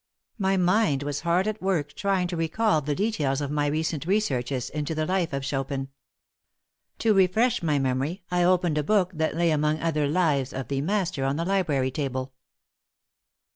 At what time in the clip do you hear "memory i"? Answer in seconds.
7.77-8.43